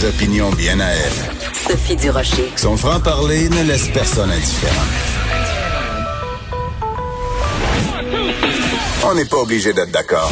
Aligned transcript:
Des 0.00 0.06
opinions 0.06 0.50
bien 0.50 0.78
à 0.78 0.90
elle. 0.90 1.46
Sophie 1.52 1.96
Durocher. 1.96 2.52
Son 2.54 2.76
franc-parler 2.76 3.48
ne 3.48 3.64
laisse 3.64 3.88
personne 3.88 4.30
indifférent. 4.30 4.74
On 9.06 9.14
n'est 9.16 9.24
pas 9.24 9.38
obligé 9.38 9.72
d'être 9.72 9.90
d'accord. 9.90 10.30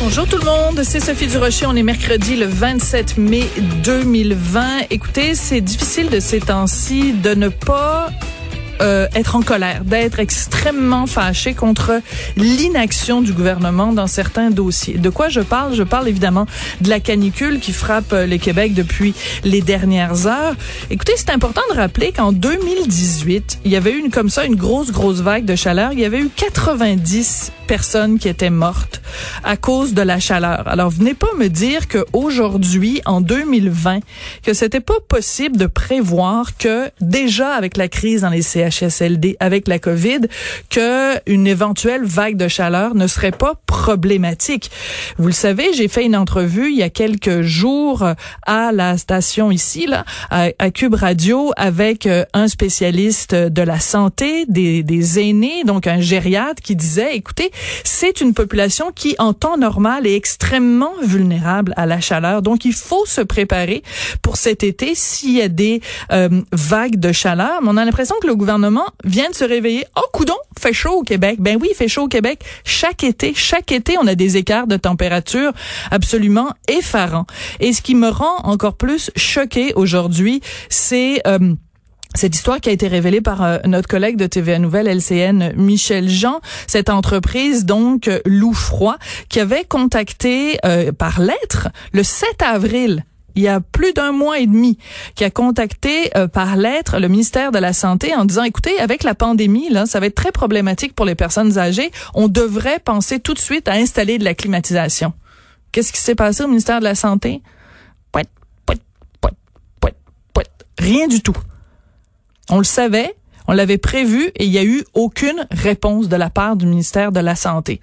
Bonjour 0.00 0.26
tout 0.26 0.38
le 0.38 0.44
monde, 0.44 0.80
c'est 0.84 1.00
Sophie 1.00 1.26
Durocher. 1.26 1.66
On 1.66 1.76
est 1.76 1.82
mercredi 1.82 2.36
le 2.36 2.46
27 2.46 3.18
mai 3.18 3.44
2020. 3.84 4.86
Écoutez, 4.88 5.34
c'est 5.34 5.60
difficile 5.60 6.08
de 6.08 6.20
ces 6.20 6.40
temps-ci 6.40 7.12
de 7.12 7.34
ne 7.34 7.48
pas 7.48 8.08
euh, 8.80 9.06
être 9.14 9.36
en 9.36 9.42
colère, 9.42 9.84
d'être 9.84 10.18
extrêmement 10.18 11.06
fâché 11.06 11.54
contre 11.54 12.00
l'inaction 12.36 13.20
du 13.20 13.32
gouvernement 13.32 13.92
dans 13.92 14.06
certains 14.06 14.50
dossiers. 14.50 14.98
De 14.98 15.10
quoi 15.10 15.28
je 15.28 15.40
parle? 15.40 15.74
Je 15.74 15.82
parle 15.82 16.08
évidemment 16.08 16.46
de 16.80 16.88
la 16.88 17.00
canicule 17.00 17.60
qui 17.60 17.72
frappe 17.72 18.12
euh, 18.12 18.26
le 18.26 18.38
Québec 18.38 18.74
depuis 18.74 19.14
les 19.44 19.60
dernières 19.60 20.26
heures. 20.26 20.54
Écoutez, 20.90 21.12
c'est 21.16 21.30
important 21.30 21.62
de 21.70 21.76
rappeler 21.76 22.12
qu'en 22.12 22.32
2018, 22.32 23.60
il 23.64 23.70
y 23.70 23.76
avait 23.76 23.92
eu 23.92 23.98
une 23.98 24.10
comme 24.10 24.28
ça 24.28 24.44
une 24.44 24.56
grosse 24.56 24.92
grosse 24.92 25.20
vague 25.20 25.44
de 25.44 25.56
chaleur. 25.56 25.92
Il 25.92 26.00
y 26.00 26.04
avait 26.04 26.20
eu 26.20 26.30
90 26.34 27.52
personnes 27.66 28.18
qui 28.18 28.28
étaient 28.28 28.50
mortes 28.50 29.02
à 29.44 29.56
cause 29.56 29.94
de 29.94 30.02
la 30.02 30.18
chaleur. 30.18 30.66
Alors 30.66 30.90
venez 30.90 31.14
pas 31.14 31.28
me 31.38 31.48
dire 31.48 31.86
que 31.86 32.04
aujourd'hui 32.12 33.02
en 33.04 33.20
2020 33.20 34.00
que 34.42 34.54
c'était 34.54 34.80
pas 34.80 34.98
possible 35.06 35.56
de 35.56 35.66
prévoir 35.66 36.56
que 36.56 36.90
déjà 37.00 37.50
avec 37.54 37.76
la 37.76 37.88
crise 37.88 38.22
dans 38.22 38.30
les 38.30 38.42
CHSLD 38.70 39.36
avec 39.40 39.68
la 39.68 39.78
Covid 39.78 40.20
que 40.70 41.18
une 41.30 41.46
éventuelle 41.46 42.04
vague 42.04 42.36
de 42.36 42.48
chaleur 42.48 42.94
ne 42.94 43.06
serait 43.06 43.32
pas 43.32 43.54
problématique. 43.66 44.70
Vous 45.18 45.26
le 45.26 45.32
savez, 45.32 45.72
j'ai 45.74 45.88
fait 45.88 46.04
une 46.04 46.16
entrevue 46.16 46.70
il 46.70 46.76
y 46.76 46.82
a 46.82 46.90
quelques 46.90 47.42
jours 47.42 48.06
à 48.46 48.72
la 48.72 48.98
station 48.98 49.50
ici 49.50 49.86
là 49.86 50.04
à, 50.30 50.70
Cube 50.70 50.94
Radio 50.94 51.52
avec 51.56 52.06
euh, 52.06 52.24
un 52.34 52.48
spécialiste 52.48 53.34
de 53.34 53.62
la 53.62 53.80
santé 53.80 54.44
des, 54.46 54.82
des 54.82 55.18
aînés 55.18 55.64
donc 55.64 55.86
un 55.86 56.00
gériatre 56.00 56.62
qui 56.62 56.76
disait 56.76 57.16
écoutez 57.16 57.50
c'est 57.84 58.20
une 58.20 58.34
population 58.34 58.92
qui, 58.94 59.14
en 59.18 59.32
temps 59.32 59.56
normal, 59.56 60.06
est 60.06 60.14
extrêmement 60.14 60.92
vulnérable 61.02 61.72
à 61.76 61.86
la 61.86 62.00
chaleur. 62.00 62.42
Donc, 62.42 62.64
il 62.64 62.72
faut 62.72 63.06
se 63.06 63.20
préparer 63.20 63.82
pour 64.22 64.36
cet 64.36 64.62
été 64.62 64.94
s'il 64.94 65.36
y 65.36 65.42
a 65.42 65.48
des 65.48 65.80
euh, 66.12 66.28
vagues 66.52 66.96
de 66.96 67.12
chaleur. 67.12 67.60
Mais 67.62 67.68
on 67.70 67.76
a 67.76 67.84
l'impression 67.84 68.16
que 68.20 68.26
le 68.26 68.34
gouvernement 68.34 68.57
vient 69.04 69.30
de 69.30 69.34
se 69.34 69.44
réveiller. 69.44 69.84
Oh, 69.96 70.06
coudon, 70.12 70.36
fait 70.58 70.72
chaud 70.72 71.00
au 71.00 71.02
Québec. 71.02 71.36
Ben 71.40 71.56
oui, 71.60 71.68
il 71.70 71.74
fait 71.74 71.88
chaud 71.88 72.04
au 72.04 72.08
Québec. 72.08 72.44
Chaque 72.64 73.04
été, 73.04 73.32
chaque 73.34 73.72
été, 73.72 73.96
on 73.98 74.06
a 74.06 74.14
des 74.14 74.36
écarts 74.36 74.66
de 74.66 74.76
température 74.76 75.52
absolument 75.90 76.50
effarants. 76.68 77.26
Et 77.60 77.72
ce 77.72 77.82
qui 77.82 77.94
me 77.94 78.08
rend 78.08 78.38
encore 78.44 78.76
plus 78.76 79.10
choqué 79.16 79.72
aujourd'hui, 79.74 80.40
c'est... 80.68 81.20
Euh, 81.26 81.54
cette 82.14 82.34
histoire 82.34 82.60
qui 82.60 82.70
a 82.70 82.72
été 82.72 82.88
révélée 82.88 83.20
par 83.20 83.42
euh, 83.42 83.58
notre 83.66 83.86
collègue 83.86 84.16
de 84.16 84.26
TVA 84.26 84.58
Nouvelle 84.58 84.88
LCN, 84.88 85.52
Michel 85.56 86.08
Jean, 86.08 86.40
cette 86.66 86.88
entreprise 86.88 87.64
donc 87.64 88.08
euh, 88.08 88.20
Loup 88.24 88.54
Froid, 88.54 88.96
qui 89.28 89.40
avait 89.40 89.64
contacté 89.64 90.58
euh, 90.64 90.90
par 90.90 91.20
lettre 91.20 91.68
le 91.92 92.02
7 92.02 92.42
avril 92.42 93.04
il 93.38 93.42
y 93.42 93.48
a 93.48 93.60
plus 93.60 93.92
d'un 93.92 94.10
mois 94.10 94.40
et 94.40 94.46
demi, 94.46 94.78
qui 95.14 95.22
a 95.22 95.30
contacté 95.30 96.10
euh, 96.16 96.26
par 96.26 96.56
lettre 96.56 96.98
le 96.98 97.06
ministère 97.06 97.52
de 97.52 97.58
la 97.58 97.72
Santé 97.72 98.12
en 98.14 98.24
disant, 98.24 98.42
écoutez, 98.42 98.80
avec 98.80 99.04
la 99.04 99.14
pandémie, 99.14 99.68
là, 99.70 99.86
ça 99.86 100.00
va 100.00 100.06
être 100.06 100.16
très 100.16 100.32
problématique 100.32 100.92
pour 100.92 101.06
les 101.06 101.14
personnes 101.14 101.56
âgées. 101.56 101.92
On 102.14 102.26
devrait 102.26 102.80
penser 102.80 103.20
tout 103.20 103.34
de 103.34 103.38
suite 103.38 103.68
à 103.68 103.74
installer 103.74 104.18
de 104.18 104.24
la 104.24 104.34
climatisation. 104.34 105.12
Qu'est-ce 105.70 105.92
qui 105.92 106.00
s'est 106.00 106.16
passé 106.16 106.42
au 106.42 106.48
ministère 106.48 106.80
de 106.80 106.84
la 106.84 106.96
Santé? 106.96 107.40
Pouet, 108.10 108.24
pouet, 108.66 108.78
pouet. 109.20 110.44
Rien 110.80 111.06
du 111.06 111.20
tout. 111.20 111.36
On 112.50 112.58
le 112.58 112.64
savait, 112.64 113.14
on 113.46 113.52
l'avait 113.52 113.78
prévu 113.78 114.32
et 114.34 114.46
il 114.46 114.50
n'y 114.50 114.58
a 114.58 114.64
eu 114.64 114.82
aucune 114.94 115.46
réponse 115.52 116.08
de 116.08 116.16
la 116.16 116.30
part 116.30 116.56
du 116.56 116.66
ministère 116.66 117.12
de 117.12 117.20
la 117.20 117.36
Santé. 117.36 117.80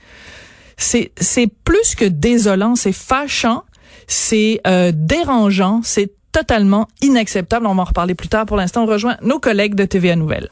C'est 0.78 1.12
plus 1.64 1.96
que 1.96 2.06
désolant, 2.06 2.76
c'est 2.76 2.92
fâchant, 2.92 3.64
c'est 4.08 4.62
euh, 4.68 4.92
dérangeant, 4.94 5.82
c'est 5.84 6.12
totalement 6.32 6.88
inacceptable. 7.02 7.66
On 7.66 7.76
va 7.76 7.84
en 7.84 7.86
reparler 7.86 8.14
plus 8.14 8.28
tard. 8.28 8.46
Pour 8.46 8.58
l'instant, 8.58 8.84
on 8.84 8.88
rejoint 8.88 9.18
nos 9.22 9.40
collègues 9.40 9.76
de 9.76 9.86
TVA 9.86 10.16
Nouvelles. 10.16 10.50